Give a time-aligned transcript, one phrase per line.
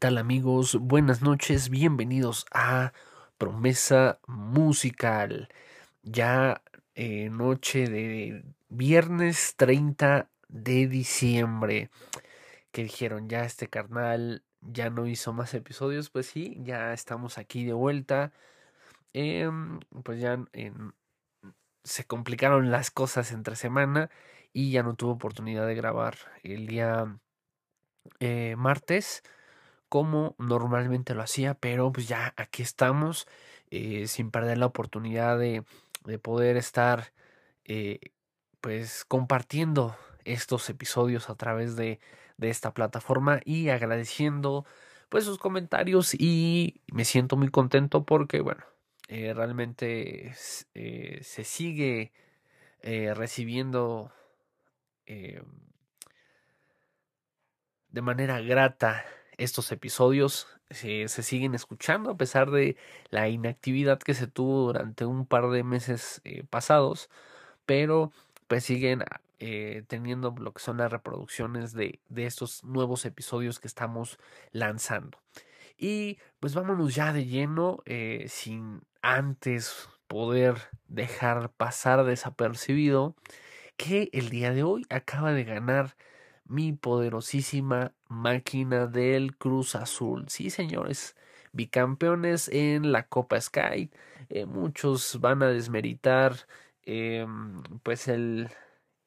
[0.00, 0.76] tal amigos?
[0.76, 2.94] Buenas noches, bienvenidos a
[3.36, 5.50] Promesa Musical.
[6.02, 6.62] Ya
[6.94, 11.90] eh, noche de viernes 30 de diciembre.
[12.72, 16.08] Que dijeron, ya este carnal ya no hizo más episodios.
[16.08, 18.32] Pues sí, ya estamos aquí de vuelta.
[19.12, 20.42] Em, pues ya
[21.84, 24.08] se complicaron las cosas entre semana
[24.54, 27.18] y ya no tuve oportunidad de grabar el día
[28.20, 29.22] eh, martes
[29.90, 33.26] como normalmente lo hacía, pero pues ya aquí estamos
[33.70, 35.64] eh, sin perder la oportunidad de,
[36.04, 37.12] de poder estar
[37.64, 37.98] eh,
[38.60, 41.98] pues compartiendo estos episodios a través de,
[42.36, 44.64] de, esta plataforma y agradeciendo
[45.08, 48.62] pues sus comentarios y me siento muy contento porque bueno
[49.08, 52.12] eh, realmente se sigue
[52.82, 54.12] recibiendo
[57.90, 59.04] de manera grata
[59.40, 62.76] estos episodios se, se, siguen escuchando a pesar de
[63.10, 67.10] la inactividad que se tuvo durante un par de meses eh, pasados,
[67.66, 68.12] pero
[68.46, 69.02] pues siguen
[69.38, 74.18] eh, teniendo lo que son las reproducciones de, de estos nuevos episodios que estamos
[74.52, 75.18] lanzando.
[75.78, 80.56] Y pues vámonos ya de lleno, eh, sin antes poder
[80.88, 83.16] dejar pasar desapercibido
[83.78, 85.96] que el día de hoy acaba de ganar
[86.50, 90.28] mi poderosísima máquina del Cruz Azul.
[90.28, 91.16] Sí, señores,
[91.52, 93.90] bicampeones en la Copa Sky.
[94.28, 96.34] Eh, muchos van a desmeritar
[96.82, 97.26] eh,
[97.82, 98.50] pues el,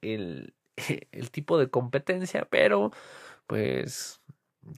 [0.01, 0.55] el,
[1.11, 2.91] el tipo de competencia, pero
[3.45, 4.21] pues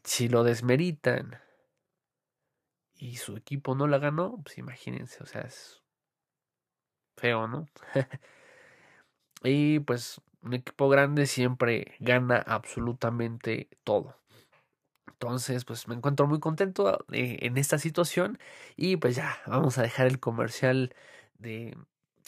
[0.03, 1.39] si lo desmeritan
[2.95, 5.83] y su equipo no la ganó, pues imagínense, o sea, es
[7.17, 7.67] feo, ¿no?
[9.43, 14.15] y pues un equipo grande siempre gana absolutamente todo.
[15.07, 18.37] Entonces, pues me encuentro muy contento eh, en esta situación
[18.75, 20.93] y pues ya, vamos a dejar el comercial
[21.39, 21.75] de,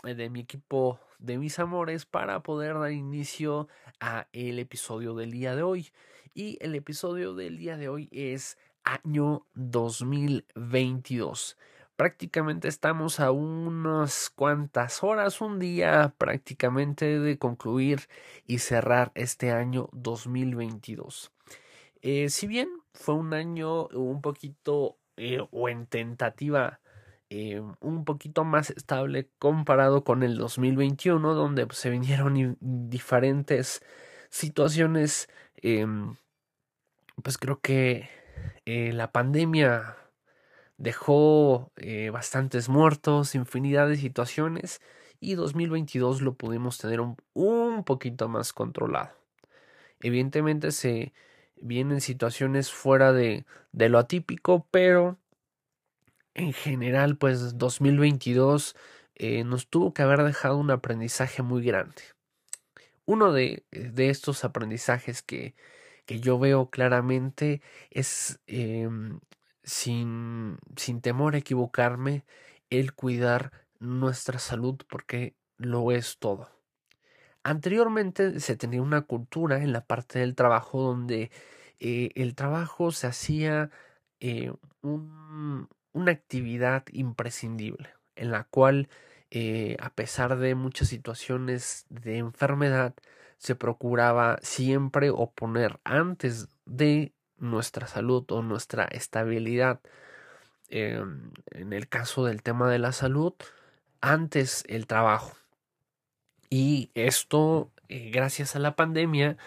[0.04, 3.68] de mi equipo de mis amores para poder dar inicio
[4.00, 5.92] a el episodio del día de hoy.
[6.34, 11.58] Y el episodio del día de hoy es año 2022
[11.98, 18.08] prácticamente estamos a unas cuantas horas, un día prácticamente de concluir
[18.46, 21.32] y cerrar este año 2022.
[22.04, 26.80] Eh, si bien fue un año un poquito eh, o en tentativa
[27.30, 33.82] eh, un poquito más estable comparado con el 2021 donde pues, se vinieron diferentes
[34.30, 35.28] situaciones
[35.58, 36.16] em,
[37.24, 38.10] pues creo que
[38.66, 39.98] la pandemia
[40.78, 44.82] dejó eh, bastantes muertos, infinidad de situaciones
[45.20, 49.12] y 2022 lo pudimos tener un, un poquito más controlado.
[50.00, 51.14] Evidentemente se
[51.60, 55.18] vienen situaciones fuera de, de lo atípico, pero
[56.36, 58.76] en general pues 2022
[59.16, 62.02] eh, nos tuvo que haber dejado un aprendizaje muy grande.
[63.06, 65.56] Uno de, de estos aprendizajes que,
[66.06, 69.20] que yo veo claramente es em,
[69.68, 72.24] sin, sin temor a equivocarme,
[72.70, 76.50] el cuidar nuestra salud porque lo es todo.
[77.44, 81.32] Anteriormente se tenía una cultura en la parte del trabajo donde
[81.80, 83.70] eh, el trabajo se hacía
[84.20, 84.52] eh,
[84.82, 88.90] un, una actividad imprescindible, en la cual,
[89.32, 92.96] eh, a pesar de muchas situaciones de enfermedad,
[93.38, 99.82] se procuraba siempre oponer antes de nuestra salud o nuestra estabilidad.
[100.70, 103.34] Em, en el caso del tema de la salud,
[104.02, 105.38] antes el trabajo.
[106.50, 109.38] Y esto, eh, gracias a la pandemia,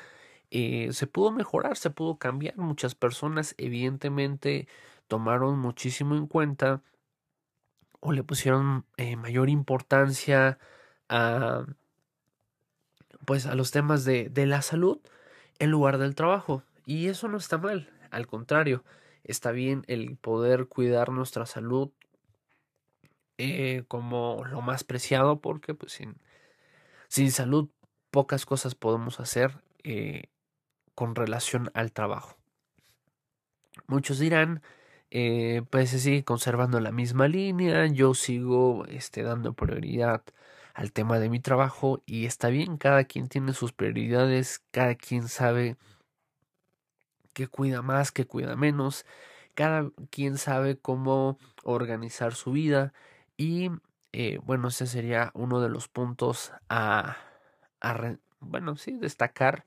[0.51, 2.57] eh, se pudo mejorar, se pudo cambiar.
[2.59, 4.69] Muchas personas evidentemente
[5.09, 6.83] tomaron muchísimo en cuenta
[8.01, 10.59] o le pusieron eh, mayor importancia
[11.09, 11.67] a
[13.27, 14.99] pues a los temas de, de la salud
[15.59, 16.63] en lugar del trabajo.
[16.91, 18.83] Y eso no está mal, al contrario,
[19.23, 21.93] está bien el poder cuidar nuestra salud
[23.39, 26.17] eh, como lo más preciado porque pues sin,
[27.07, 27.69] sin salud
[28.11, 30.25] pocas cosas podemos hacer eh,
[30.97, 32.37] con relación al trabajo.
[33.87, 34.61] Muchos dirán,
[35.13, 40.25] eh, pues sí, conservando la misma línea, yo sigo este, dando prioridad
[40.75, 45.29] al tema de mi trabajo y está bien, cada quien tiene sus prioridades, cada quien
[45.29, 45.77] sabe
[47.41, 49.07] que cuida más, que cuida menos.
[49.55, 52.93] Cada quien sabe cómo organizar su vida
[53.37, 53.71] y
[54.13, 57.17] eh, bueno, ese sería uno de los puntos a,
[57.81, 59.65] a bueno, sí, destacar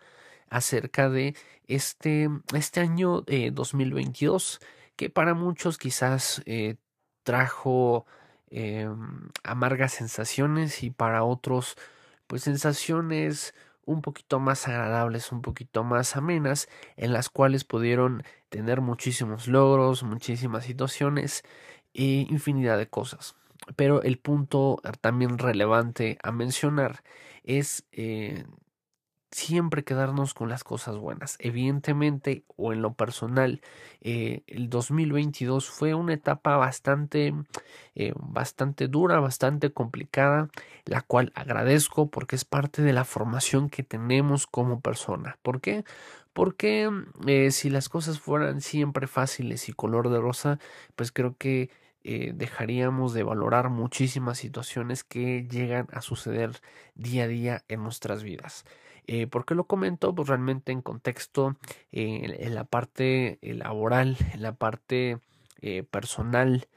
[0.49, 1.35] acerca de
[1.67, 4.59] este, este año 2022
[4.95, 6.43] que para muchos quizás
[7.23, 8.05] trajo
[8.49, 11.75] em, amargas sensaciones y para otros
[12.27, 13.55] pues sensaciones
[13.85, 20.03] un poquito más agradables, un poquito más amenas, en las cuales pudieron tener muchísimos logros,
[20.03, 21.44] muchísimas situaciones
[21.94, 23.35] e infinidad de cosas.
[23.75, 27.03] Pero el punto también relevante a mencionar
[27.44, 28.45] es eh,
[29.33, 31.35] siempre quedarnos con las cosas buenas.
[31.39, 33.62] Evidentemente, o en lo personal,
[34.01, 37.33] eh, el 2022 fue una etapa bastante,
[37.95, 40.50] eh, bastante dura, bastante complicada,
[40.85, 45.38] la cual agradezco porque es parte de la formación que tenemos como persona.
[45.41, 45.83] ¿Por qué?
[46.33, 46.89] Porque
[47.27, 50.59] eh, si las cosas fueran siempre fáciles y color de rosa,
[50.95, 51.69] pues creo que
[52.06, 56.51] dejaríamos de valorar muchísimas situaciones que llegan a suceder
[56.95, 58.65] día a día en nuestras vidas.
[59.05, 60.15] Eh, ¿Por qué lo comento?
[60.15, 61.57] Pues realmente en contexto,
[61.91, 65.19] eh, en la parte eh, laboral, en la parte
[65.91, 66.67] personal,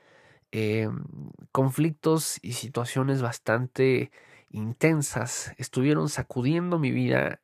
[1.50, 4.12] conflictos y situaciones bastante
[4.48, 7.40] intensas estuvieron sacudiendo mi vida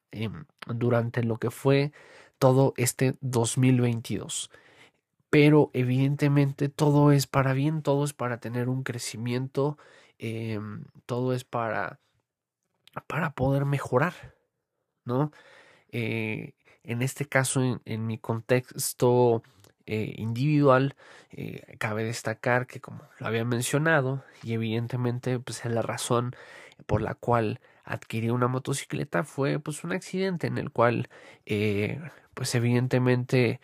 [0.66, 1.92] durante lo que fue
[2.38, 4.50] todo este 2022
[5.30, 9.78] pero evidentemente todo es para bien, todo es para tener un crecimiento,
[11.06, 11.98] todo es para,
[13.06, 14.14] para poder mejorar.
[15.04, 15.32] ¿No?
[15.92, 16.54] Eh,
[16.84, 19.42] en este caso, en, mi contexto
[19.86, 20.96] eh, individual,
[21.30, 26.34] eh, cabe destacar que como lo había mencionado, y evidentemente pues la razón
[26.86, 31.08] por la cual adquirí una motocicleta fue pues un accidente en el cual
[32.34, 33.60] pues evidentemente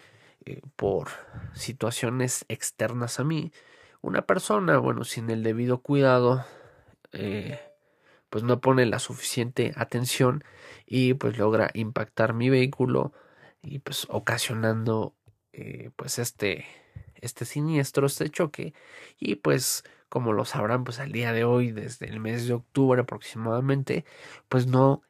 [0.76, 1.08] por
[1.55, 3.52] situaciones externas a mí,
[4.00, 6.44] una persona, bueno, sin el debido cuidado,
[8.31, 10.45] pues no pone la suficiente atención
[10.87, 13.13] y pues logra impactar mi vehículo
[13.63, 15.15] y pues ocasionando
[15.53, 16.67] eh, pues este
[17.17, 18.75] este siniestro este choque
[19.19, 23.03] y pues como lo sabrán pues al día de hoy desde el mes de octubre
[23.03, 24.05] aproximadamente
[24.49, 25.03] pues no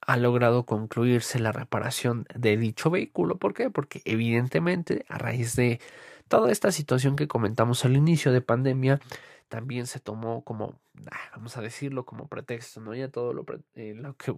[0.00, 3.70] ha logrado concluirse la reparación de dicho vehículo ¿por qué?
[3.70, 5.80] porque evidentemente a raíz de
[6.28, 9.00] toda esta situación que comentamos al inicio de pandemia
[9.48, 12.94] también se tomó como, ah, vamos a decirlo, como pretexto, ¿no?
[12.94, 13.44] Ya todo lo,
[13.74, 14.34] eh, lo que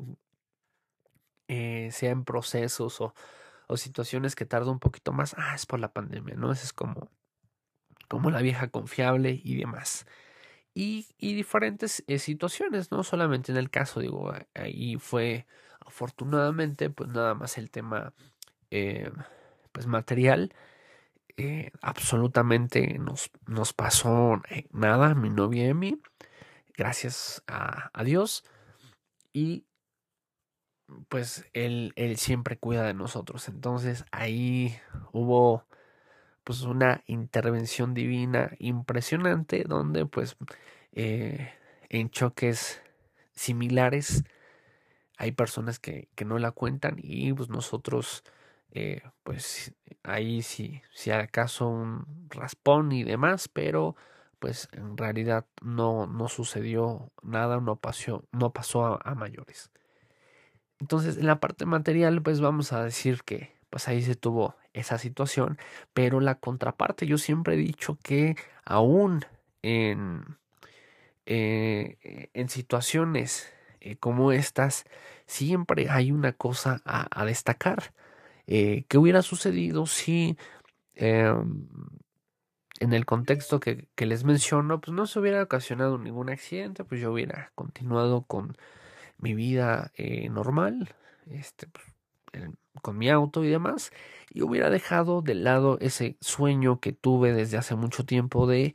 [1.49, 3.15] eh, sea en procesos o,
[3.69, 6.53] o, situaciones que tarda un poquito más, ah, es por la pandemia, ¿no?
[6.53, 7.11] Esa es como,
[8.09, 10.07] como la vieja confiable y demás.
[10.75, 15.47] Y, y diferentes eh, situaciones, no solamente en el caso, digo, ahí fue
[15.81, 18.15] afortunadamente, pues nada más el tema,
[19.73, 20.53] pues material,
[21.39, 26.01] eh, absolutamente nos, nos pasó eh, nada, mi novia y mí,
[26.77, 28.43] gracias a, Dios.
[29.33, 29.65] Y
[31.09, 33.49] pues él, él siempre cuida de nosotros.
[33.49, 34.77] Entonces ahí
[35.13, 35.65] hubo
[36.43, 40.37] pues una intervención divina impresionante donde pues
[40.93, 41.53] eh,
[41.89, 42.83] en choques
[43.33, 44.25] similares
[45.19, 48.25] hay personas que, que, no la cuentan y pues nosotros
[48.73, 53.97] eh, pues ahí sí, si acaso un raspón y demás, pero
[54.39, 59.71] pues en realidad no, no sucedió nada, no pasó, no pasó a, mayores.
[60.81, 64.99] Entonces, en la parte material, pues vamos a decir que pues ahí se tuvo esa
[64.99, 65.59] situación,
[65.93, 69.25] pero la contraparte, yo siempre he dicho que aún
[69.63, 70.39] en,
[71.27, 74.85] eh, en situaciones eh, como estas,
[75.27, 77.93] siempre hay una cosa a destacar
[78.49, 80.39] eh, ¿Qué hubiera sucedido si
[80.95, 81.69] em,
[82.81, 87.13] en el contexto que, les menciono, pues no se hubiera ocasionado ningún accidente, pues yo
[87.13, 88.57] hubiera continuado con
[89.19, 90.95] mi vida eh, normal,
[91.31, 91.87] este, pues,
[92.83, 93.93] con mi auto y demás,
[94.31, 98.75] y hubiera dejado de lado ese sueño que tuve desde hace mucho tiempo de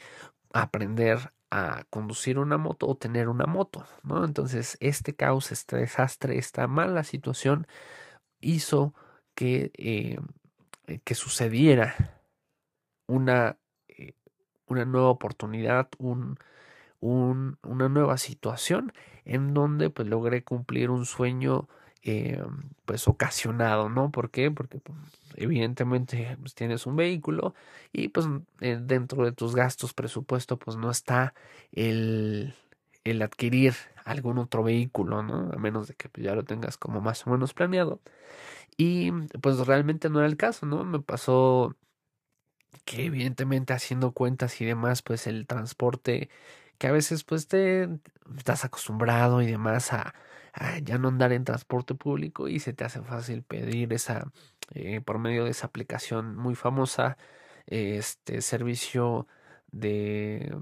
[0.53, 4.25] aprender a conducir una moto o tener una moto, ¿no?
[4.25, 7.67] Entonces, este caos, este desastre, esta mala situación
[8.41, 8.93] hizo
[9.35, 10.19] que, eh,
[10.87, 11.95] eh, que sucediera
[13.07, 14.13] una, eh,
[14.67, 16.37] una nueva oportunidad, un,
[16.99, 18.93] un, una nueva situación
[19.25, 21.67] en donde pues logré cumplir un sueño
[22.83, 24.11] pues ocasionado, ¿no?
[24.11, 24.51] ¿Por qué?
[24.51, 24.97] Porque pues,
[25.35, 27.55] evidentemente pues, tienes un vehículo
[27.93, 28.27] y pues
[28.59, 31.33] dentro de tus gastos presupuesto pues no está
[31.71, 32.55] el,
[33.03, 35.51] el adquirir algún otro vehículo, ¿no?
[35.53, 38.01] A menos de que pues, ya lo tengas como más o menos planeado.
[38.77, 40.83] Y pues realmente no era el caso, ¿no?
[40.85, 41.75] Me pasó
[42.85, 46.29] que evidentemente haciendo cuentas y demás, pues el transporte
[46.77, 47.89] que a veces pues te
[48.37, 50.13] estás acostumbrado y demás a,
[50.83, 54.31] ya no andar en transporte público y se te hace fácil pedir esa
[54.73, 57.17] eh, por medio de esa aplicación muy famosa
[57.67, 59.27] este servicio
[59.71, 60.55] de,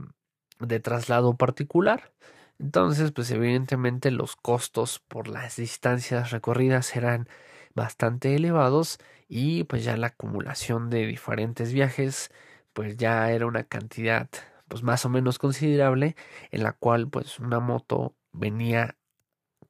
[0.67, 2.11] de traslado particular.
[2.59, 7.27] Entonces, pues evidentemente los costos por las distancias recorridas serán
[7.73, 12.31] bastante elevados y pues ya la acumulación de diferentes viajes
[12.73, 14.29] pues ya era una cantidad
[14.67, 16.15] pues más o menos considerable
[16.51, 18.97] en la cual pues una moto venía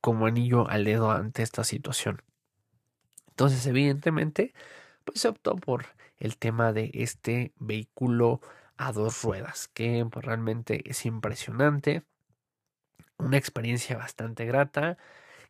[0.02, 2.22] como anillo al dedo ante esta situación.
[3.30, 4.54] Entonces, evidentemente,
[5.06, 5.86] pues se optó por
[6.18, 8.42] el tema de este vehículo
[8.78, 12.04] a dos ruedas, que pues, realmente es impresionante,
[13.18, 14.98] una experiencia bastante grata,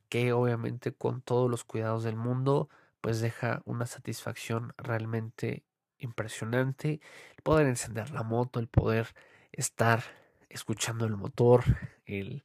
[0.09, 5.63] que obviamente con todos los cuidados del mundo, pues deja una satisfacción realmente
[5.97, 6.99] impresionante,
[7.35, 9.15] el poder encender la moto, el poder
[9.51, 10.03] estar
[10.49, 11.63] escuchando el motor,
[12.05, 12.43] el,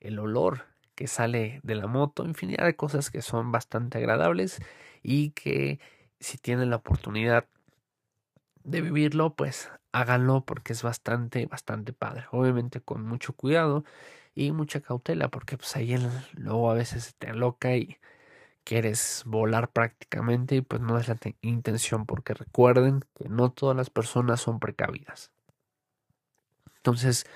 [0.00, 4.60] el olor que sale de la moto, infinidad de cosas que son bastante agradables
[5.02, 5.78] y que
[6.18, 7.46] si tienen la oportunidad
[8.68, 12.26] de vivirlo, pues háganlo porque es bastante, bastante padre.
[12.30, 13.84] Obviamente con mucho cuidado
[14.34, 15.96] y mucha cautela porque pues ahí
[16.34, 17.96] luego a veces se te aloca y
[18.64, 23.90] quieres volar prácticamente y pues no es la intención porque recuerden que no todas las
[23.90, 25.32] personas son precavidas.
[26.76, 27.26] Entonces,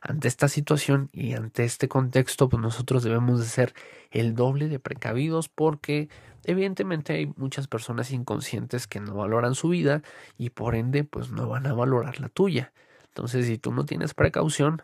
[0.00, 3.74] ante esta situación y ante este contexto, pues nosotros debemos de ser
[4.10, 6.08] el doble de precavidos porque
[6.44, 10.02] evidentemente hay muchas personas inconscientes que no valoran su vida
[10.36, 12.72] y por ende pues no van a valorar la tuya.
[13.08, 14.82] Entonces, si tú no tienes precaución,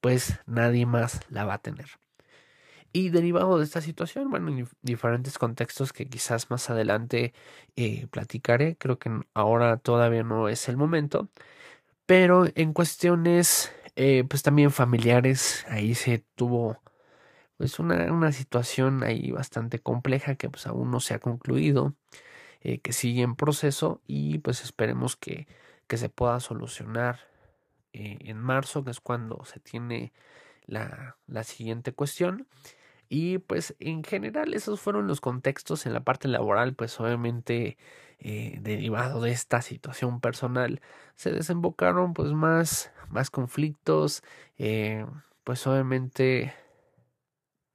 [0.00, 1.86] pues nadie más la va a tener.
[2.92, 7.34] Y derivado de esta situación, bueno, en diferentes contextos que quizás más adelante
[7.76, 11.28] eh, platicaré, creo que ahora todavía no es el momento,
[12.06, 16.80] pero en cuestiones eh, pues también familiares, ahí se tuvo
[17.56, 21.96] pues una, una, situación ahí bastante compleja que pues aún no se ha concluido,
[22.60, 25.48] eh, que sigue en proceso y pues esperemos que,
[25.88, 27.20] que se pueda solucionar
[27.92, 30.12] eh, en marzo, que es cuando se tiene
[30.66, 32.46] la, la siguiente cuestión.
[33.08, 37.78] Y pues en general esos fueron los contextos en la parte laboral, pues obviamente
[38.20, 40.80] eh, derivado de esta situación personal
[41.16, 44.22] se desembocaron pues más, más conflictos,
[44.58, 45.06] eh,
[45.44, 46.52] pues obviamente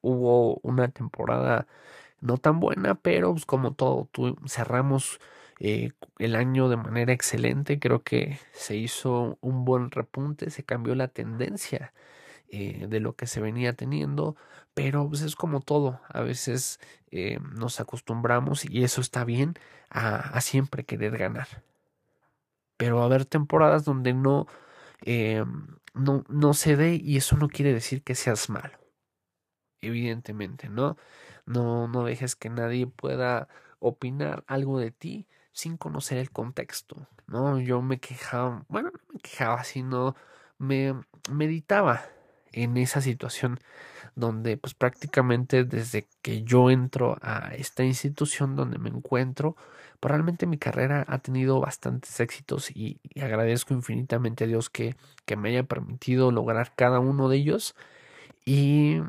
[0.01, 1.67] hubo una temporada
[2.21, 4.09] no tan buena, pero pues como todo,
[4.47, 5.19] cerramos
[5.59, 10.95] eh, el año de manera excelente, creo que se hizo un buen repunte, se cambió
[10.95, 11.93] la tendencia
[12.53, 14.36] de lo que se venía teniendo,
[14.74, 16.79] pero pues, es como todo, a veces
[17.55, 19.55] nos acostumbramos y eso está bien,
[19.89, 21.48] a, siempre querer ganar.
[22.77, 24.48] Pero va a haber temporadas donde no,
[25.05, 25.45] eh,
[25.93, 28.77] no, no se dé y eso no quiere decir que seas malo.
[29.81, 30.98] Evidentemente, ¿no?
[31.45, 33.48] No, no dejes que nadie pueda
[33.79, 37.60] opinar algo de ti sin conocer el contexto, ¿no?
[37.60, 40.15] Yo me quejaba, bueno, no me quejaba, sino
[40.57, 40.95] me
[41.29, 42.01] meditaba
[42.53, 43.60] en esa situación
[44.15, 49.55] donde pues prácticamente desde que yo entro a esta institución donde me encuentro,
[50.00, 54.95] pues realmente mi carrera ha tenido bastantes éxitos y, agradezco infinitamente a Dios que,
[55.25, 57.75] que, me haya permitido lograr cada uno de ellos
[58.45, 59.00] y,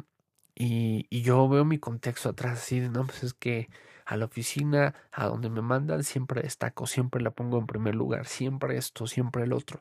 [0.54, 3.68] y, y yo veo mi contexto atrás así de, no, pues es que
[4.06, 8.26] a la oficina, a donde me mandan, siempre destaco, siempre la pongo en primer lugar,
[8.26, 9.80] siempre esto, siempre el otro.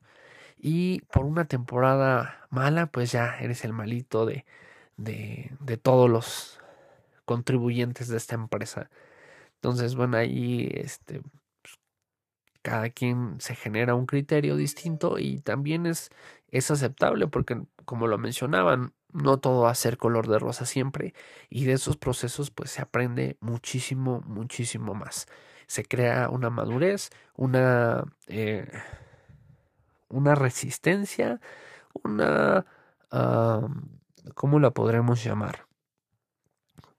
[0.65, 4.45] Y por una temporada mala, pues ya eres el malito de,
[4.95, 6.61] de, de todos los
[7.25, 8.89] contribuyentes de esta empresa.
[9.55, 11.21] Entonces, bueno, ahí este,
[11.61, 11.75] pues,
[12.61, 16.09] cada quien se genera un criterio distinto y también es,
[16.49, 21.13] es aceptable porque, como lo mencionaban, no todo va a ser color de rosa siempre
[21.49, 25.27] y de esos procesos pues se aprende muchísimo, muchísimo más.
[25.67, 28.67] Se crea una madurez, una, eh,
[30.13, 31.39] una resistencia,
[32.03, 32.65] una...
[34.35, 35.67] ¿Cómo la podremos llamar?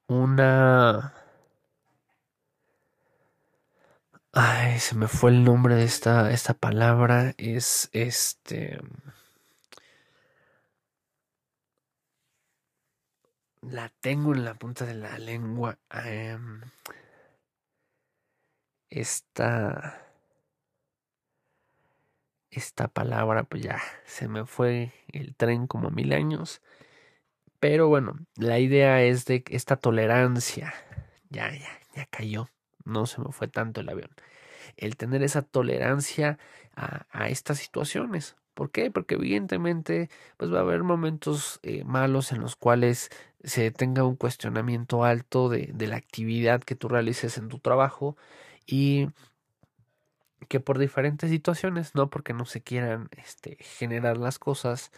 [0.06, 1.14] Una...
[4.32, 7.34] Ay, se me fue el nombre de esta, esta palabra.
[7.38, 8.80] Es este...
[13.62, 15.78] La tengo en la punta de la lengua.
[15.90, 16.60] Em,
[18.90, 20.03] esta...
[22.54, 26.62] Esta palabra, pues ya, se me fue el tren como mil años.
[27.58, 30.72] Pero bueno, la idea es de esta tolerancia.
[31.30, 32.48] Ya, ya, ya cayó.
[32.84, 34.10] No se me fue tanto el avión.
[34.76, 36.38] El tener esa tolerancia
[36.76, 38.36] a, estas situaciones.
[38.54, 38.92] ¿Por qué?
[38.92, 43.10] Porque evidentemente pues va a haber momentos eh, malos en los cuales
[43.42, 48.16] se tenga un cuestionamiento alto de, de la actividad que tú realices en tu trabajo
[48.64, 49.08] y
[50.48, 54.92] que por diferentes situaciones, no porque no se quieran este, generar las cosas,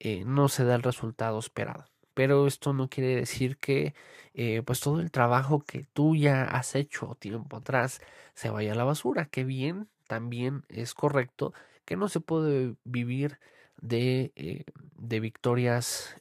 [0.00, 1.86] eh, no se da el resultado esperado.
[2.14, 3.94] Pero esto no quiere decir que
[4.34, 8.00] eh, pues todo el trabajo que tú ya has hecho tiempo atrás
[8.34, 9.26] se vaya a la basura.
[9.26, 11.52] Que bien, también es correcto
[11.84, 13.38] que no se puede vivir
[13.80, 14.64] de, eh,
[14.96, 16.16] de victorias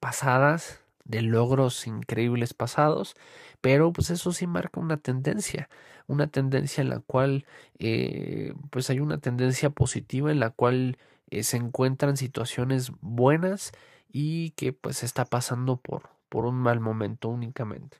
[0.00, 3.16] pasadas, de logros increíbles pasados,
[3.60, 5.68] pero pues eso sí marca una tendencia,
[6.06, 7.46] una tendencia en la cual
[7.78, 10.98] eh, pues hay una tendencia positiva en la cual
[11.30, 13.72] eh, se encuentran situaciones buenas
[14.10, 17.98] y que pues está pasando por, por un mal momento únicamente.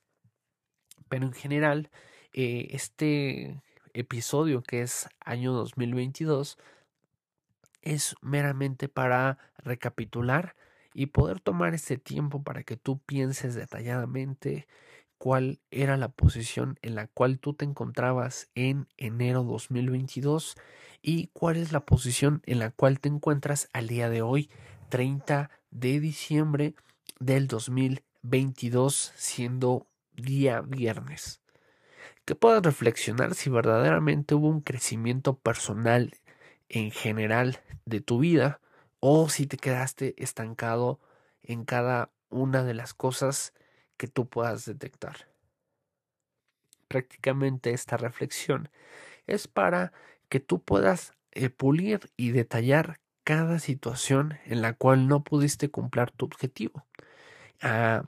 [1.08, 1.90] Pero en general,
[2.32, 3.60] eh, este
[3.94, 6.58] episodio que es año 2022
[7.82, 10.54] es meramente para recapitular
[10.94, 14.66] y poder tomar este tiempo para que tú pienses detalladamente
[15.18, 20.56] cuál era la posición en la cual tú te encontrabas en enero 2022
[21.00, 24.50] y cuál es la posición en la cual te encuentras al día de hoy,
[24.88, 26.74] 30 de diciembre
[27.20, 31.40] del 2022, siendo día viernes.
[32.24, 36.14] Que puedas reflexionar si verdaderamente hubo un crecimiento personal
[36.68, 38.60] en general de tu vida
[39.04, 41.00] o si te quedaste estancado
[41.42, 43.52] en cada una de las cosas
[43.96, 45.28] que tú puedas detectar.
[46.86, 48.70] Prácticamente esta reflexión
[49.26, 49.92] es para
[50.28, 56.12] que tú puedas eh, pulir y detallar cada situación en la cual no pudiste cumplir
[56.12, 56.86] tu objetivo.
[57.60, 58.04] Ah,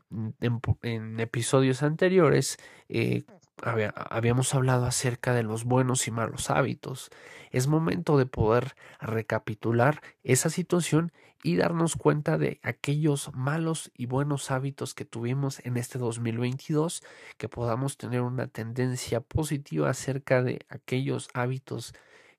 [0.82, 2.56] en, episodios anteriores
[2.88, 3.24] eh,
[3.62, 7.10] habíamos hablado acerca de los buenos y malos hábitos.
[7.50, 11.12] Es momento de poder recapitular esa situación
[11.42, 17.02] y darnos cuenta de aquellos malos y buenos hábitos que tuvimos en este 2022,
[17.36, 21.94] que podamos tener una tendencia positiva acerca de aquellos hábitos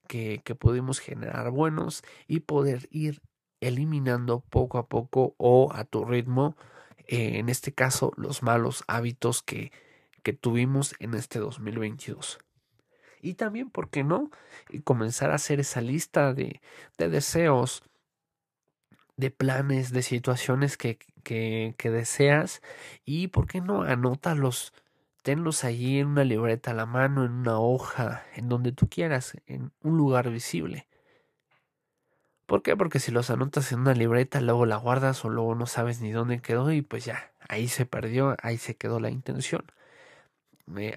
[0.08, 3.22] que, que pudimos generar buenos y poder ir
[3.62, 6.56] eliminando poco a poco o a tu ritmo,
[7.08, 9.72] eh, en este caso, los malos hábitos que,
[10.26, 12.40] que tuvimos en este 2022.
[13.22, 14.32] Y también, ¿por qué no?
[14.84, 16.62] Comenzar a hacer esa lista de,
[16.98, 17.84] de deseos,
[19.18, 22.64] de planes, de situaciones que, que, que, deseas
[23.06, 23.84] y, ¿por qué no?
[23.84, 24.74] Anótalos,
[25.22, 29.38] tenlos allí en una libreta a la mano, en una hoja, en donde tú quieras,
[29.46, 30.88] en un lugar visible.
[32.48, 32.76] ¿Por qué?
[32.76, 36.10] Porque si los anotas en una libreta, luego la guardas o luego no sabes ni
[36.12, 39.66] dónde quedó y pues ya, ahí se perdió, ahí se quedó la intención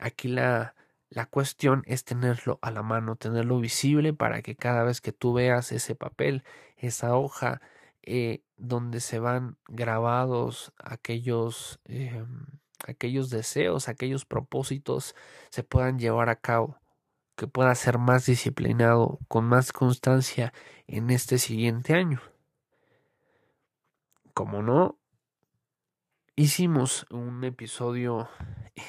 [0.01, 0.75] aquí la,
[1.11, 5.33] la cuestión es tenerlo a la mano, tenerlo visible para que cada vez que tú
[5.33, 6.45] veas ese papel,
[6.77, 7.61] esa hoja,
[8.03, 12.25] eh, donde se van grabados aquellos, eh,
[12.87, 15.15] aquellos deseos, aquellos propósitos,
[15.51, 16.79] se puedan llevar a cabo,
[17.37, 20.53] que pueda ser más disciplinado, con más constancia
[20.87, 22.21] en este siguiente año.
[24.35, 24.99] Como no,
[26.37, 28.29] hicimos un episodio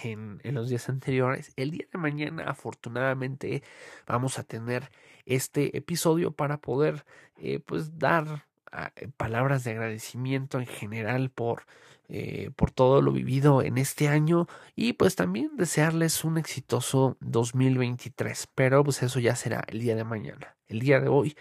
[0.03, 1.51] en, los días anteriores.
[1.55, 3.63] El día de mañana, afortunadamente,
[4.07, 4.91] vamos a tener
[5.25, 7.05] este episodio para poder,
[7.38, 11.65] eh, pues, dar ah, palabras de agradecimiento en general por,
[12.07, 18.47] eh, por todo lo vivido en este año y pues también desearles un exitoso 2023.
[18.55, 20.55] Pero pues eso ya será el día de mañana.
[20.67, 21.35] El día de hoy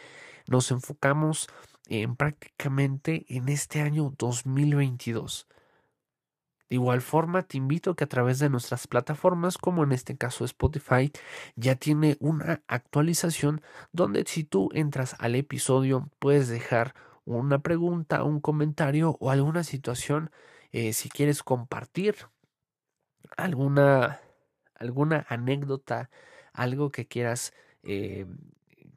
[0.46, 1.48] nos enfocamos
[1.88, 5.46] en prácticamente en este año 2022
[6.68, 10.16] de igual forma, te invito a que a través de nuestras plataformas, como en este
[10.16, 11.11] caso Spotify,
[11.57, 18.40] ya tiene una actualización donde si tú entras al episodio puedes dejar una pregunta, un
[18.40, 20.31] comentario o alguna situación
[20.72, 22.16] eh, si quieres compartir
[23.37, 24.20] alguna,
[24.74, 26.11] alguna anécdota,
[26.52, 28.26] algo que quieras eh,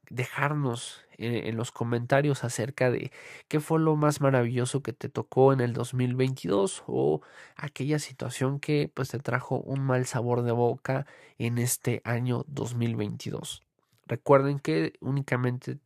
[0.09, 3.11] dejarnos en, los comentarios acerca de
[3.47, 7.21] qué fue lo más maravilloso que te tocó en el 2022 o
[7.55, 11.05] aquella situación que pues te trajo un mal sabor de boca
[11.37, 13.63] en este año 2022.
[14.07, 15.77] Recuerden que únicamente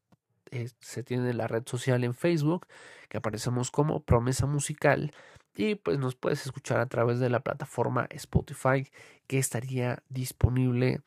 [0.52, 2.68] eh, se tiene la red social en Facebook,
[3.10, 5.12] que aparecemos como Promesa Musical
[5.56, 8.88] y pues nos puedes escuchar a través de la plataforma Spotify
[9.28, 11.02] que estaría disponible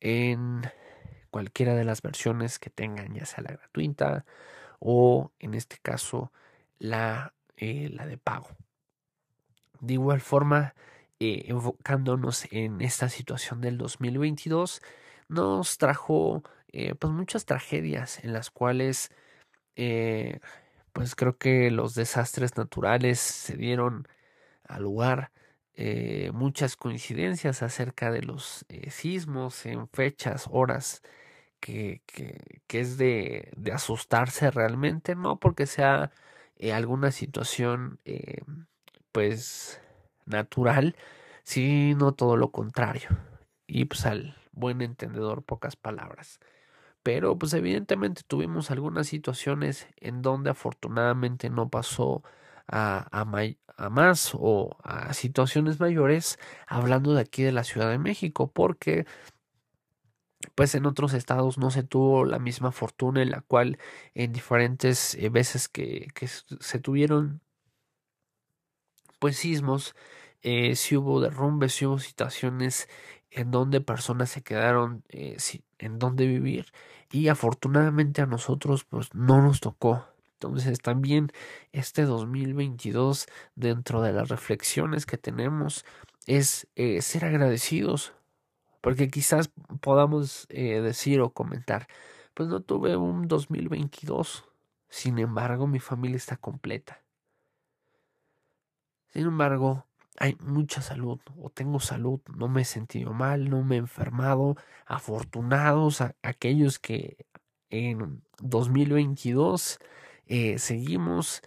[0.00, 0.62] en
[1.36, 4.24] cualquiera de las versiones que tengan, ya sea la gratuita
[4.78, 6.32] o en este caso
[6.78, 8.48] la, eh, la de pago.
[9.80, 10.74] De igual forma,
[11.20, 14.80] eh, enfocándonos en esta situación del 2022,
[15.28, 19.10] nos trajo eh, pues muchas tragedias en las cuales
[20.94, 24.08] pues creo que los desastres naturales se dieron
[24.64, 25.32] al lugar
[26.32, 31.02] muchas coincidencias acerca de los sismos en fechas, horas
[31.60, 36.12] que, que, es de, de, asustarse realmente, no porque sea
[36.56, 38.42] eh, alguna situación eh,
[39.12, 39.80] pues
[40.26, 40.96] natural,
[41.44, 43.08] sino todo lo contrario.
[43.66, 46.40] Y pues al buen entendedor, pocas palabras.
[47.02, 52.24] Pero pues evidentemente tuvimos algunas situaciones en donde afortunadamente no pasó
[52.68, 53.24] a, a,
[53.90, 59.06] más o a situaciones mayores hablando de aquí de la Ciudad de México porque
[60.54, 63.78] pues en otros estados no se tuvo la misma fortuna en la cual
[64.14, 67.40] en diferentes eh, veces que, que, se tuvieron
[69.18, 69.94] pues sismos
[70.42, 72.88] eh, si hubo derrumbes si hubo situaciones
[73.30, 75.36] en donde personas se quedaron eh,
[75.78, 76.66] en donde vivir
[77.10, 80.06] y afortunadamente a nosotros pues no nos tocó.
[80.34, 81.32] Entonces también
[81.72, 85.84] este 2022 dentro de las reflexiones que tenemos
[86.26, 86.68] es
[87.00, 88.15] ser agradecidos
[88.80, 91.88] porque quizás podamos eh, decir o comentar
[92.34, 94.44] pues no tuve un 2022
[94.88, 97.02] sin embargo mi familia está completa.
[99.08, 99.86] Sin embargo
[100.18, 104.56] hay mucha salud o tengo salud, no me he sentido mal, no me he enfermado,
[104.84, 107.26] afortunados aquellos que
[107.70, 109.78] en 2022
[110.26, 111.42] eh, seguimos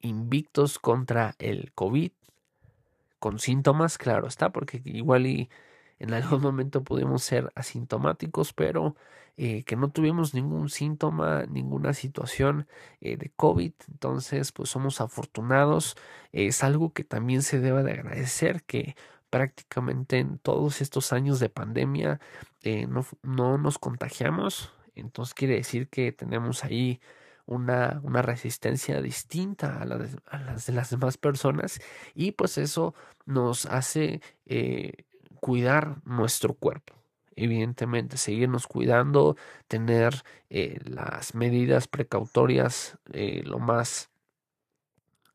[0.00, 2.12] invictos contra el COVID,
[3.18, 5.48] con síntomas, claro está, porque igual y
[5.98, 8.96] en algún momento pudimos ser asintomáticos, pero
[9.36, 12.68] eh, que no tuvimos ningún síntoma, ninguna situación
[13.00, 13.72] eh, de COVID.
[13.90, 15.96] Entonces, pues somos afortunados.
[16.32, 18.96] Es algo que también se debe de agradecer que
[19.30, 22.20] prácticamente en todos estos años de pandemia
[22.62, 24.72] eh, no, no nos contagiamos.
[24.94, 27.00] Entonces quiere decir que tenemos ahí
[27.46, 31.80] una, una resistencia distinta a, la a, las de las demás personas
[32.14, 32.94] y pues eso
[33.26, 34.22] nos hace
[35.44, 36.94] cuidar nuestro cuerpo.
[37.36, 39.36] Evidentemente, seguirnos cuidando,
[39.68, 44.08] tener eh, las medidas precautorias eh, lo más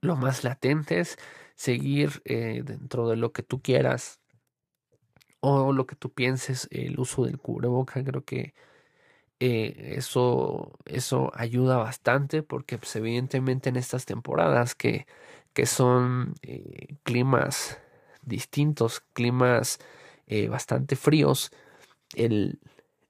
[0.01, 1.17] lo más latentes,
[1.53, 4.19] seguir eh, dentro de lo que tú quieras
[5.41, 8.55] o lo que tú pienses, el uso del cubreboca, creo que
[9.39, 15.05] eso, eso ayuda bastante porque pues, evidentemente en estas temporadas que,
[15.53, 16.33] que son
[17.03, 17.79] climas
[18.23, 19.79] distintos, climas
[20.29, 21.51] eh, bastante fríos,
[22.15, 22.59] el,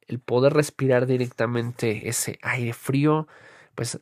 [0.07, 3.27] el poder respirar directamente ese aire frío,
[3.75, 4.01] pues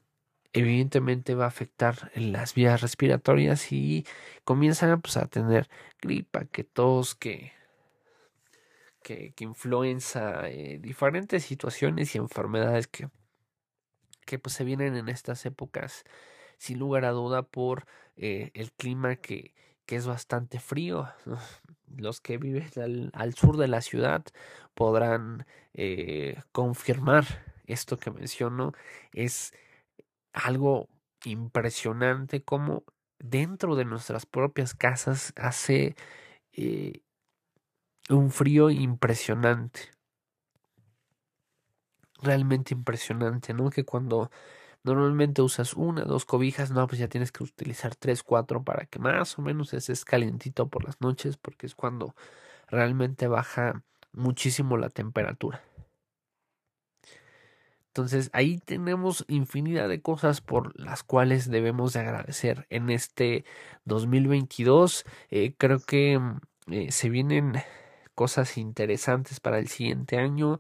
[0.54, 4.06] evidentemente va a afectar las vías respiratorias y
[4.46, 5.70] comienzan pues, a tener
[6.02, 7.52] gripa, que tos, que
[9.08, 13.10] que, que influenza, eh, diferentes situaciones y enfermedades que,
[14.26, 16.04] que pues se vienen en estas épocas,
[16.58, 17.86] sin lugar a duda, por
[18.18, 19.54] eh, el clima que,
[19.88, 21.10] que es bastante frío.
[21.98, 24.24] Los que viven al, sur de la ciudad
[24.76, 27.26] podrán eh, confirmar
[27.66, 28.74] esto que menciono.
[29.14, 29.54] Es
[30.34, 30.90] algo
[31.26, 32.84] impresionante como
[33.18, 35.96] dentro de nuestras propias casas hace
[36.52, 37.02] eh,
[38.10, 39.80] un frío impresionante.
[42.22, 43.70] Realmente impresionante, ¿no?
[43.70, 44.30] Que cuando
[44.96, 49.00] normalmente usas una, dos cobijas, no, pues ya tienes que utilizar tres, cuatro para que
[49.00, 52.16] más o menos estés calientito por las noches, porque es cuando
[52.70, 55.62] realmente baja muchísimo la temperatura.
[57.98, 63.44] Entonces ahí tenemos infinidad de cosas por las cuales debemos de agradecer en este
[63.86, 65.04] 2022.
[65.32, 66.22] Eh, creo que
[66.70, 67.54] eh, se vienen
[68.14, 70.60] cosas interesantes para el siguiente año,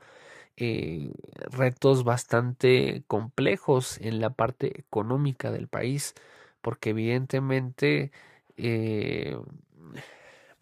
[0.58, 1.12] eh,
[1.52, 6.15] retos bastante complejos en la parte económica del país,
[6.62, 8.12] porque evidentemente
[8.58, 9.38] eh,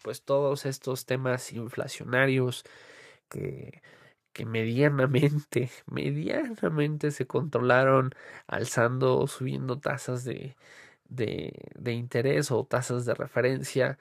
[0.03, 2.63] pues todos estos temas inflacionarios
[3.29, 3.81] que,
[4.33, 8.11] que medianamente, medianamente se controlaron
[8.47, 10.57] alzando o subiendo tasas de,
[11.09, 13.99] de, de interés o tasas de referencia,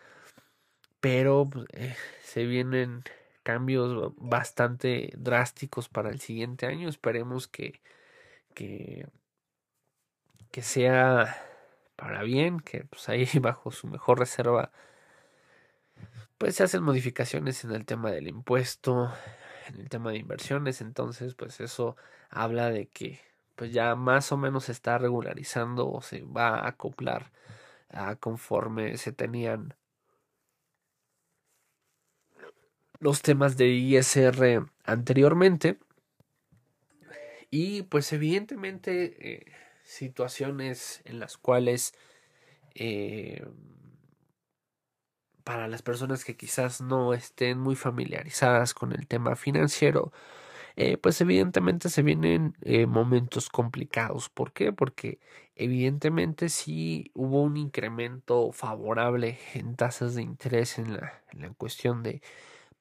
[1.01, 3.05] pero eh, se vienen
[3.45, 6.89] cambios bastante drásticos para el siguiente año.
[6.89, 7.81] Esperemos que,
[8.55, 9.07] que,
[10.51, 11.37] que sea
[11.97, 14.73] para bien, que pues ahí bajo su mejor reserva
[16.39, 19.11] pues se hacen modificaciones en el tema del impuesto,
[19.69, 21.97] en el tema de inversiones, entonces pues eso
[22.31, 23.21] habla de que
[23.55, 27.33] pues ya más o menos se está regularizando o se va a acoplar
[27.91, 29.75] a conforme se tenían
[33.05, 35.79] los temas de ISR anteriormente.
[37.51, 41.93] Y pues evidentemente eh, situaciones en las cuales
[42.75, 43.47] eh,
[45.45, 50.11] para las personas que quizás no estén muy familiarizadas con el tema financiero,
[50.77, 52.57] eh, pues evidentemente se vienen
[52.89, 54.31] momentos complicados.
[54.31, 54.73] ¿Por qué?
[54.73, 55.21] Porque
[55.57, 62.03] evidentemente sí hubo un incremento favorable en tasas de interés en la, en la cuestión
[62.03, 62.23] de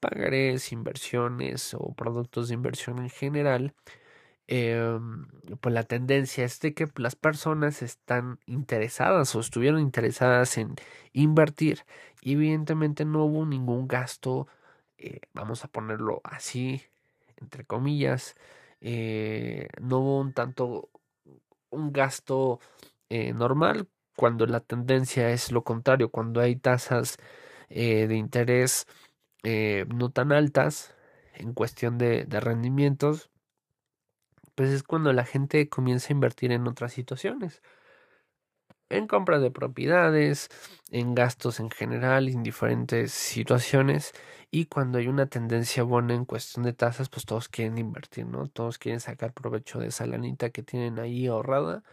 [0.03, 3.73] pagarés, inversiones o productos de inversión en general.
[4.47, 4.99] Eh,
[5.61, 10.75] pues la tendencia es de que las personas están interesadas o estuvieron interesadas en
[11.13, 11.85] invertir
[12.21, 14.47] y evidentemente no hubo ningún gasto,
[14.97, 16.81] eh, vamos a ponerlo así,
[17.37, 18.35] entre comillas,
[18.81, 20.89] eh, no hubo un tanto
[21.69, 22.59] un gasto
[23.09, 27.17] eh, normal cuando la tendencia es lo contrario, cuando hay tasas
[27.69, 28.85] de interés
[29.43, 30.95] no tan altas
[31.33, 33.29] en cuestión de, de rendimientos,
[34.55, 37.61] pues es cuando la gente comienza a invertir en otras situaciones
[38.93, 40.49] en compra de propiedades,
[40.91, 44.13] en gastos en general, en diferentes situaciones.
[44.51, 48.47] Y cuando hay una tendencia buena en cuestión de tasas, pues todos quieren invertir, ¿no?
[48.47, 51.83] Todos quieren sacar provecho de esa lanita que tienen ahí ahorrada.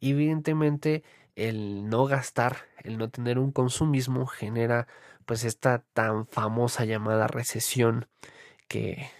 [0.00, 1.04] Y evidentemente
[1.36, 4.86] el no gastar, el no tener un consumismo genera
[5.26, 8.08] pues esta tan famosa llamada recesión
[8.68, 9.10] que,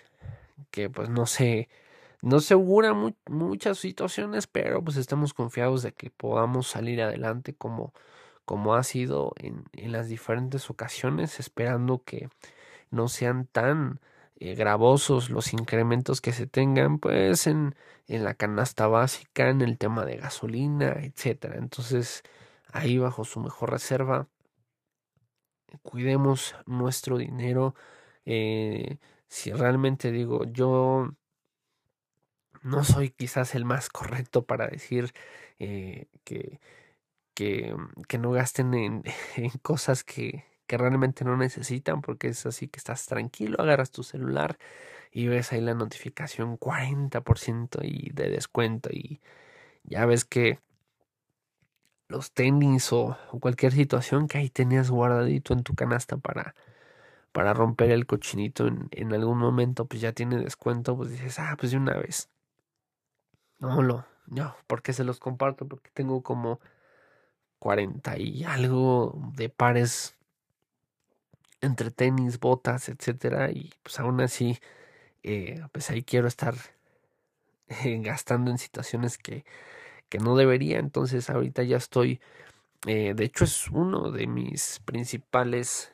[0.71, 1.69] que pues no sé
[2.25, 2.95] no se augura
[3.29, 7.93] muchas situaciones, pero pues estamos confiados de que podamos salir adelante como,
[8.47, 12.31] como ha sido en, en las diferentes ocasiones, esperando que
[12.91, 14.01] no sean tan
[14.37, 17.75] eh, gravosos los incrementos que se tengan pues en,
[18.09, 21.57] en la canasta básica, en el tema de gasolina, etcétera.
[21.59, 22.23] Entonces,
[22.73, 24.29] ahí bajo su mejor reserva,
[25.83, 27.75] cuidemos nuestro dinero.
[28.25, 31.11] Eh, si realmente digo, yo
[32.63, 35.13] no soy quizás el más correcto para decir
[35.59, 36.61] eh, que,
[37.35, 37.77] que,
[38.09, 39.03] que, no gasten en,
[39.37, 44.03] en cosas que, que, realmente no necesitan, porque es así que estás tranquilo, agarras tu
[44.03, 44.59] celular
[45.13, 49.21] y ves ahí la notificación 40% y de descuento y
[49.85, 50.61] ya ves que
[52.09, 56.55] los tenis o, cualquier situación que ahí tenías guardadito en tu canasta para,
[57.33, 61.57] para romper el cochinito en, en algún momento, pues ya tiene descuento, pues dices, ah,
[61.59, 62.29] pues de una vez.
[63.59, 66.61] No, lo, no, porque se los comparto, porque tengo como
[67.59, 70.17] 40 y algo de pares
[71.61, 74.59] entre tenis, botas, etcétera, y pues aún así,
[75.23, 76.55] eh, pues ahí quiero estar
[77.69, 79.45] eh, gastando en situaciones que,
[80.09, 82.21] que no debería, entonces ahorita ya estoy,
[82.87, 85.91] eh, de hecho es uno de mis principales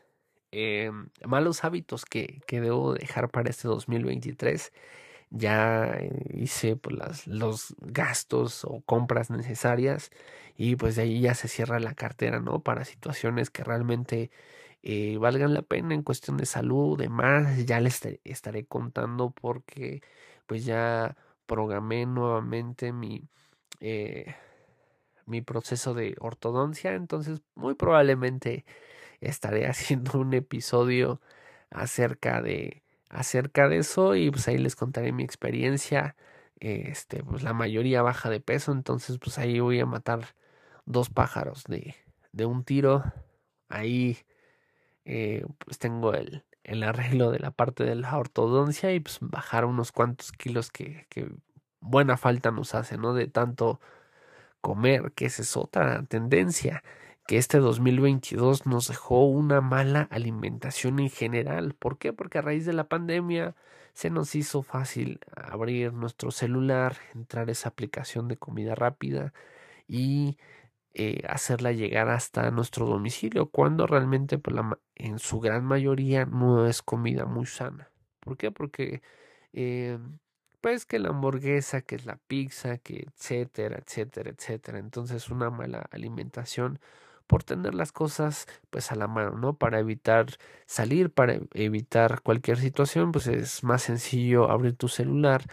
[1.24, 4.72] malos hábitos que, que debo dejar para este 2023
[5.30, 10.10] ya eh, hice pues, las, los gastos o compras necesarias
[10.56, 12.62] y pues de ahí ya se cierra la cartera, ¿no?
[12.62, 14.30] Para situaciones que realmente
[14.82, 20.02] eh, valgan la pena en cuestión de salud, demás, ya les estaré contando porque
[20.46, 23.28] pues ya programé nuevamente mi,
[23.80, 24.34] eh,
[25.26, 28.64] mi proceso de ortodoncia, entonces muy probablemente
[29.20, 31.20] estaré haciendo un episodio
[31.70, 36.16] acerca de acerca de eso y pues ahí les contaré mi experiencia.
[36.60, 40.36] Este, pues la mayoría baja de peso, entonces pues ahí voy a matar
[40.86, 41.96] dos pájaros de,
[42.32, 43.04] de un tiro.
[43.68, 44.18] Ahí
[45.04, 49.64] eh, pues tengo el, el arreglo de la parte de la ortodoncia y pues bajar
[49.64, 51.30] unos cuantos kilos que, que
[51.80, 53.14] buena falta nos hace, ¿no?
[53.14, 53.80] De tanto
[54.60, 56.82] comer, que esa es otra tendencia
[57.30, 61.74] que este 2022 nos dejó una mala alimentación en general.
[61.74, 62.12] ¿Por qué?
[62.12, 63.54] Porque a raíz de la pandemia
[63.92, 69.32] se nos hizo fácil abrir nuestro celular, entrar esa aplicación de comida rápida
[69.86, 70.38] y
[70.94, 74.56] eh, hacerla llegar hasta nuestro domicilio, cuando realmente pues,
[74.96, 77.92] en su gran mayoría no es comida muy sana.
[78.18, 78.50] ¿Por qué?
[78.50, 79.02] Porque
[79.52, 79.98] eh,
[80.60, 84.78] pues que la hamburguesa, que es la pizza, que etcétera, etcétera, etcétera.
[84.78, 86.80] Entonces una mala alimentación
[87.26, 89.54] por tener las cosas pues a la mano, ¿no?
[89.56, 90.26] Para evitar
[90.66, 95.44] salir, para evitar cualquier situación, pues es más sencillo abrir tu celular,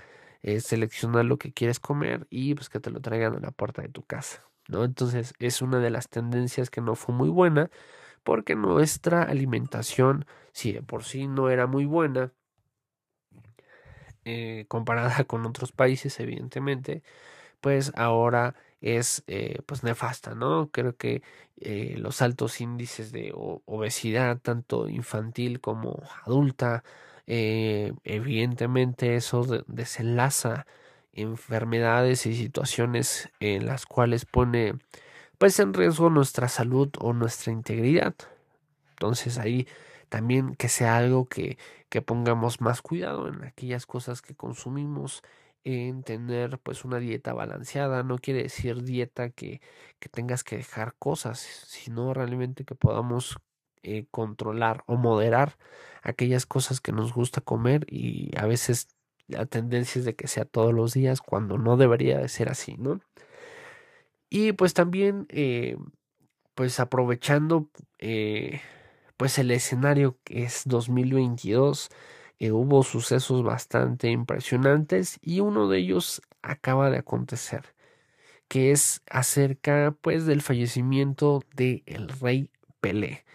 [0.41, 3.81] eh, seleccionar lo que quieres comer y pues que te lo traigan a la puerta
[3.83, 4.83] de tu casa, ¿no?
[4.83, 7.69] Entonces es una de las tendencias que no fue muy buena
[8.23, 12.33] porque nuestra alimentación, si de por sí no era muy buena,
[14.27, 17.01] eh, comparada con otros países, evidentemente,
[17.61, 20.69] pues ahora es eh, pues nefasta, ¿no?
[20.71, 21.23] Creo que
[21.61, 26.83] eh, los altos índices de obesidad, tanto infantil como adulta,
[27.27, 30.65] evidentemente eso desenlaza
[31.13, 34.75] enfermedades y situaciones en las cuales pone
[35.37, 38.15] pues en riesgo nuestra salud o nuestra integridad.
[38.91, 39.67] Entonces ahí
[40.09, 41.57] también que sea algo que,
[41.89, 45.23] que pongamos más cuidado en aquellas cosas que consumimos,
[45.63, 48.03] en tener pues una dieta balanceada.
[48.03, 49.61] No quiere decir dieta que,
[49.99, 53.37] que tengas que dejar cosas, sino realmente que podamos
[53.83, 55.57] eh, controlar o moderar
[56.03, 58.89] aquellas cosas que nos gusta comer y a veces
[59.27, 62.75] la tendencia es de que sea todos los días cuando no debería de ser así,
[62.77, 63.01] ¿no?
[64.29, 65.77] Y pues también, eh,
[66.55, 68.61] pues aprovechando eh,
[69.17, 71.89] pues el escenario que es 2022,
[72.39, 77.75] eh, hubo sucesos bastante impresionantes y uno de ellos acaba de acontecer,
[78.47, 82.49] que es acerca pues del fallecimiento de el rey
[82.81, 83.25] Pelé.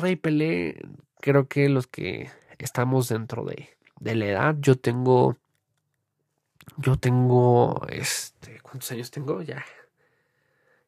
[0.00, 0.82] rey Pelé,
[1.20, 5.36] creo que los que estamos dentro de, de la edad, yo tengo
[6.76, 9.42] yo tengo, este, ¿cuántos años tengo?
[9.42, 9.64] Ya,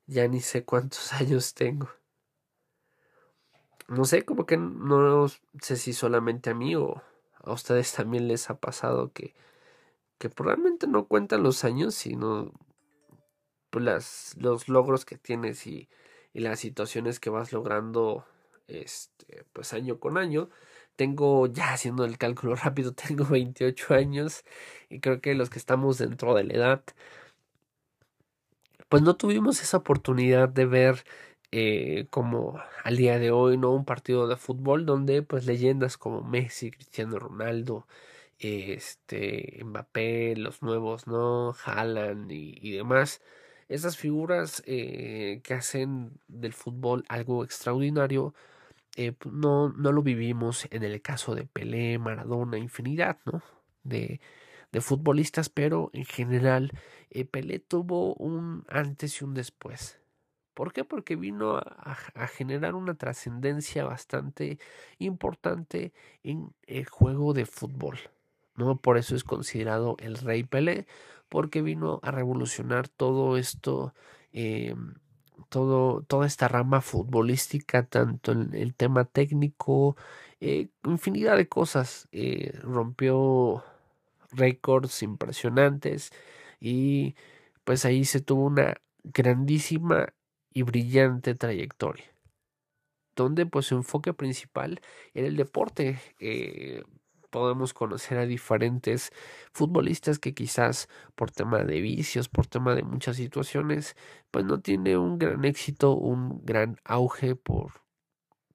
[0.06, 1.88] ya ni sé cuántos años tengo.
[3.88, 5.26] No sé, como que no
[5.60, 7.02] sé si solamente a mí o
[7.42, 9.34] a ustedes también les ha pasado que,
[10.18, 12.52] que probablemente no cuentan los años, sino
[13.70, 15.88] pues, las, los logros que tienes y,
[16.32, 18.26] y las situaciones que vas logrando
[18.68, 20.50] este, pues año con año.
[20.96, 24.44] Tengo, ya haciendo el cálculo rápido, tengo 28 años
[24.90, 26.84] y creo que los que estamos dentro de la edad,
[28.88, 31.04] pues no tuvimos esa oportunidad de ver
[31.52, 33.72] eh, como al día de hoy, ¿no?
[33.72, 37.86] Un partido de fútbol donde pues leyendas como Messi, Cristiano Ronaldo,
[38.38, 41.54] este, Mbappé, los nuevos, ¿no?
[41.64, 43.22] Haaland y, demás.
[43.68, 48.34] Esas figuras eh, que hacen del fútbol algo extraordinario,
[48.96, 53.42] eh, pues, no, no lo vivimos en el caso de Pelé, Maradona, infinidad, ¿no?
[53.84, 54.20] De,
[54.72, 56.72] de futbolistas, pero en general
[57.10, 59.98] eh, Pelé tuvo un antes y un después.
[60.58, 60.82] ¿Por qué?
[60.82, 64.58] Porque vino a, generar una trascendencia bastante
[64.98, 65.92] importante
[66.24, 67.96] en el juego de fútbol.
[68.56, 68.76] ¿no?
[68.76, 70.88] Por eso es considerado el rey Pelé,
[71.28, 73.94] porque vino a revolucionar todo esto
[74.32, 74.74] eh,
[75.48, 79.96] todo, toda esta rama futbolística, tanto en el tema técnico,
[80.40, 82.08] eh, infinidad de cosas.
[82.10, 83.62] Eh, rompió
[84.32, 86.10] récords impresionantes
[86.58, 87.14] y
[87.62, 90.08] pues ahí se tuvo una grandísima
[90.50, 92.06] y brillante trayectoria
[93.18, 94.80] donde pues su enfoque principal
[95.12, 96.00] era el deporte.
[96.20, 96.82] Eh,
[97.30, 99.12] podemos conocer a diferentes
[99.52, 103.96] futbolistas que quizás por tema de vicios, por tema de muchas situaciones,
[104.30, 107.86] pues no tiene un gran éxito, un gran auge por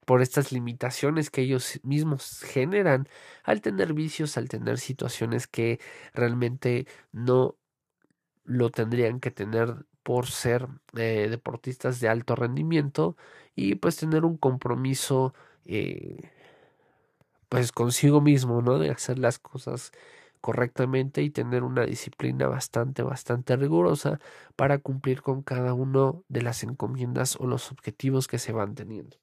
[0.06, 3.08] por estas limitaciones que ellos mismos generan
[3.44, 5.80] al tener vicios, al tener situaciones que
[6.14, 7.58] realmente no
[8.44, 13.18] lo tendrían que tener por ser eh, deportistas de alto rendimiento
[13.56, 15.34] y pues tener un compromiso
[15.66, 16.32] eh,
[17.50, 18.80] pues consigo mismo, ¿no?
[18.80, 19.92] De hacer las cosas
[20.42, 24.20] correctamente y tener una disciplina bastante, bastante rigurosa
[24.56, 29.18] para cumplir con cada uno de las encomiendas o los objetivos que se van teniendo.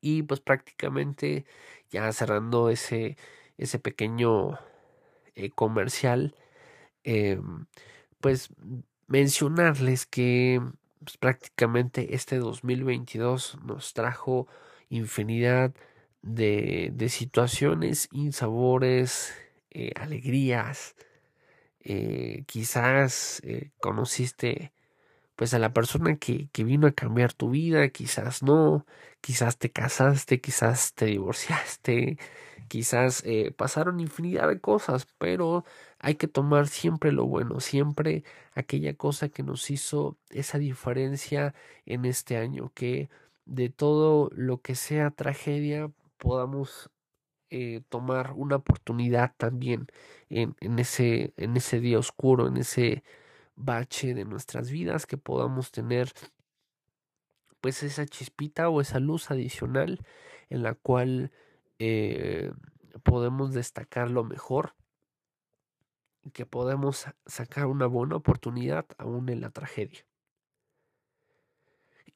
[0.00, 1.46] Y pues prácticamente
[1.90, 3.16] ya cerrando ese,
[3.56, 4.58] ese pequeño
[5.34, 6.34] eh, comercial,
[7.04, 7.66] em,
[8.20, 8.50] pues
[9.06, 10.60] mencionarles que
[11.04, 14.46] pues, prácticamente este 2022 nos trajo
[14.88, 15.74] infinidad
[16.22, 19.34] de, situaciones, insabores,
[19.70, 20.94] eh, alegrías.
[21.80, 24.72] Eh, quizás eh, conociste
[25.36, 28.86] pues a la persona que, que, vino a cambiar tu vida, quizás no,
[29.20, 32.18] quizás te casaste, quizás te divorciaste,
[32.68, 33.24] quizás
[33.56, 35.64] pasaron infinidad de cosas, pero
[36.02, 38.24] hay que tomar siempre lo bueno, siempre
[38.54, 41.54] aquella cosa que nos hizo esa diferencia
[41.86, 43.08] en este año, que
[43.46, 46.90] de todo lo que sea tragedia podamos
[47.50, 49.86] eh, tomar una oportunidad también
[50.28, 53.04] en, ese, en ese día oscuro, en ese
[53.54, 56.12] bache de nuestras vidas, que podamos tener
[57.60, 60.00] pues esa chispita o esa luz adicional
[60.50, 61.30] en la cual
[61.78, 62.52] eh,
[63.04, 64.74] podemos destacar lo mejor
[66.32, 70.04] que podemos sacar una buena oportunidad aún en la tragedia.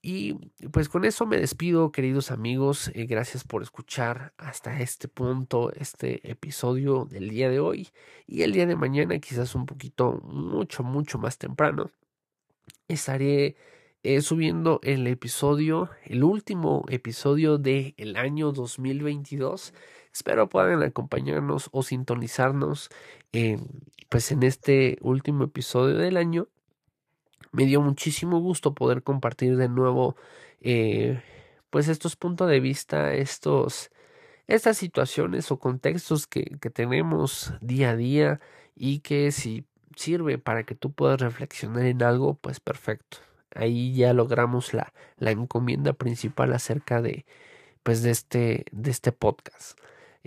[0.08, 0.34] Y
[0.70, 2.92] pues con eso me despido, queridos amigos.
[2.94, 7.88] Eh, gracias por escuchar hasta este punto este episodio del día de hoy.
[8.24, 11.90] Y el día de mañana, quizás un poquito, mucho, mucho más temprano,
[12.86, 13.56] estaré
[14.04, 19.74] eh, subiendo el episodio, el último episodio del el año 2022.
[20.16, 22.88] Espero puedan acompañarnos o sintonizarnos
[24.08, 26.48] pues en este último episodio del año
[27.52, 30.16] me dio muchísimo gusto poder compartir de nuevo
[30.62, 31.22] eh,
[31.68, 33.90] pues estos puntos de vista, estos,
[34.46, 38.40] estas situaciones o contextos que, que tenemos día a día
[38.74, 43.18] y que si sirve para que tú puedas reflexionar en algo, pues perfecto.
[43.54, 47.26] Ahí ya logramos la, la encomienda principal acerca de,
[47.82, 49.78] pues de este, de este podcast.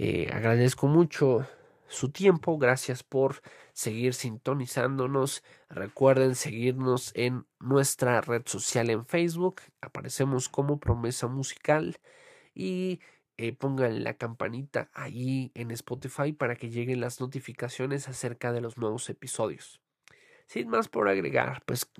[0.01, 1.45] Eh, agradezco mucho
[1.89, 3.41] su tiempo, gracias por
[3.73, 5.43] seguir sintonizándonos.
[5.67, 11.97] Recuerden seguirnos en nuestra red social en Facebook, aparecemos como promesa musical
[12.55, 13.01] y
[13.35, 18.77] eh, pongan la campanita ahí en Spotify para que lleguen las notificaciones acerca de los
[18.77, 19.81] nuevos episodios.
[20.45, 21.91] Sin más por agregar, pues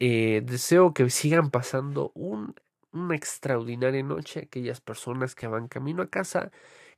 [0.00, 2.56] eh, deseo que sigan pasando un,
[2.90, 6.50] una extraordinaria noche aquellas personas que van camino a casa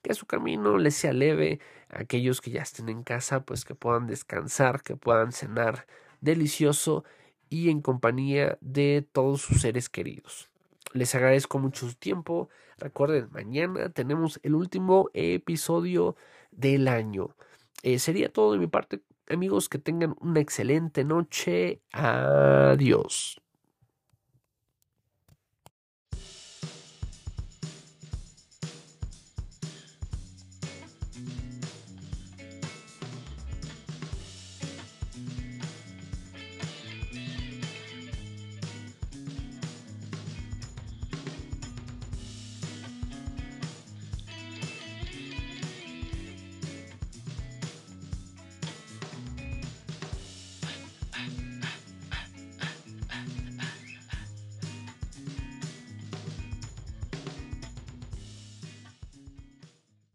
[0.03, 4.07] que su camino les sea leve, aquellos que ya estén en casa, pues que puedan
[4.07, 5.87] descansar, que puedan cenar
[6.21, 7.05] delicioso
[7.49, 10.49] y en compañía de todos sus seres queridos.
[10.93, 12.49] Les agradezco mucho su tiempo.
[12.79, 16.17] Recuerden, mañana tenemos el último episodio
[16.51, 17.37] del año.
[17.83, 19.69] Eh, sería todo de mi parte, amigos.
[19.69, 21.81] Que tengan una excelente noche.
[21.93, 23.40] Adiós.